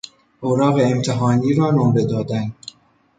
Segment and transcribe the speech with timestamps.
[0.41, 2.53] اوراق امتحانی را نمره دادن